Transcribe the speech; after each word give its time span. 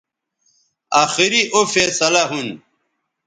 آخری 1.03 1.41
او 1.53 1.59
فیصلہ 1.73 2.23
ھون 2.29 2.47